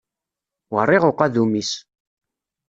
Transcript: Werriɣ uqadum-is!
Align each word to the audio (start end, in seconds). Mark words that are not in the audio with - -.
Werriɣ 0.73 1.03
uqadum-is! 1.09 1.71